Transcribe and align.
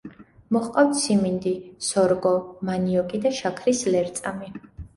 მოჰყავთ 0.55 0.95
სიმინდი, 1.01 1.53
სორგო, 1.89 2.33
მანიოკი 2.73 3.23
და 3.29 3.35
შაქრის 3.43 3.87
ლერწამი. 3.93 4.53